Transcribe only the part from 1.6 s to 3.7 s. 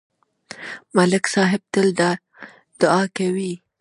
تل دا دعا کوي